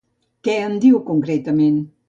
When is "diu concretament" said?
0.85-1.81